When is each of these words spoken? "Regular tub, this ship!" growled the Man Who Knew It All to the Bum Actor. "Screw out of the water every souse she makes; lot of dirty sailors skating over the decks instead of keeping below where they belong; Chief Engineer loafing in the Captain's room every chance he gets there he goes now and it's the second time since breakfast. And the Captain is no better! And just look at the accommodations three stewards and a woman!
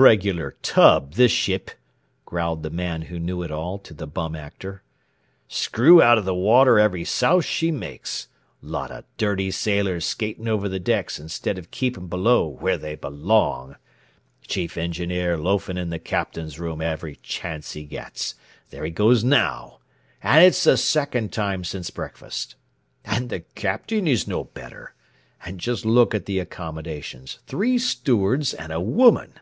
"Regular 0.00 0.54
tub, 0.62 1.14
this 1.14 1.32
ship!" 1.32 1.72
growled 2.24 2.62
the 2.62 2.70
Man 2.70 3.02
Who 3.02 3.18
Knew 3.18 3.42
It 3.42 3.50
All 3.50 3.78
to 3.80 3.92
the 3.92 4.06
Bum 4.06 4.36
Actor. 4.36 4.84
"Screw 5.48 6.00
out 6.00 6.18
of 6.18 6.24
the 6.24 6.36
water 6.36 6.78
every 6.78 7.02
souse 7.04 7.44
she 7.44 7.72
makes; 7.72 8.28
lot 8.62 8.92
of 8.92 9.02
dirty 9.16 9.50
sailors 9.50 10.04
skating 10.04 10.46
over 10.46 10.68
the 10.68 10.78
decks 10.78 11.18
instead 11.18 11.58
of 11.58 11.72
keeping 11.72 12.06
below 12.06 12.46
where 12.46 12.78
they 12.78 12.94
belong; 12.94 13.74
Chief 14.46 14.76
Engineer 14.76 15.36
loafing 15.36 15.76
in 15.76 15.90
the 15.90 15.98
Captain's 15.98 16.60
room 16.60 16.80
every 16.80 17.16
chance 17.16 17.72
he 17.72 17.82
gets 17.82 18.36
there 18.70 18.84
he 18.84 18.92
goes 18.92 19.24
now 19.24 19.80
and 20.22 20.44
it's 20.44 20.62
the 20.62 20.76
second 20.76 21.32
time 21.32 21.64
since 21.64 21.90
breakfast. 21.90 22.54
And 23.04 23.30
the 23.30 23.40
Captain 23.56 24.06
is 24.06 24.28
no 24.28 24.44
better! 24.44 24.94
And 25.44 25.58
just 25.58 25.84
look 25.84 26.14
at 26.14 26.26
the 26.26 26.38
accommodations 26.38 27.40
three 27.48 27.78
stewards 27.78 28.54
and 28.54 28.72
a 28.72 28.80
woman! 28.80 29.32